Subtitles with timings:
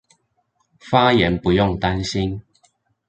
[0.79, 2.41] 發言不用擔心